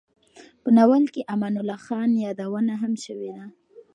په 0.61 0.69
ناول 0.77 1.03
کې 1.13 1.21
د 1.23 1.27
امان 1.33 1.53
الله 1.61 1.79
خان 1.85 2.09
یادونه 2.25 2.73
هم 2.81 2.93
شوې 3.05 3.29
ده. 3.37 3.45